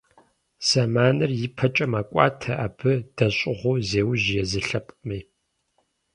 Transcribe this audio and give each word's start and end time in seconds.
Зэманыр 0.67 1.31
ипэкӀэ 1.45 1.85
мэкӀуатэ, 1.91 2.51
абы 2.65 2.91
дэщӀыгъуу 3.15 3.77
зеужь 3.89 4.27
езы 4.41 4.61
лъэпкъми. 4.67 5.19